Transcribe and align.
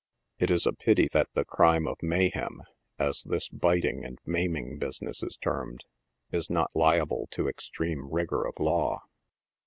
It 0.39 0.49
is 0.49 0.65
a 0.65 0.73
pity 0.73 1.07
that 1.13 1.27
the 1.35 1.45
crime 1.45 1.85
of 1.85 2.01
mayhem, 2.01 2.63
as 2.97 3.21
this 3.21 3.49
biting 3.49 4.03
and 4.03 4.17
maiming 4.25 4.79
business 4.79 5.21
is 5.21 5.37
termed, 5.37 5.83
is 6.31 6.49
not 6.49 6.75
liable 6.75 7.27
to 7.33 7.47
extreme 7.47 8.09
rigor 8.09 8.43
of 8.47 8.55
law. 8.59 9.03